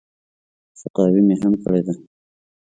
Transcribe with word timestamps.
سقاوي 0.81 1.21
مې 1.27 1.35
هم 1.41 1.53
کړې 1.63 1.81
ده. 1.85 1.93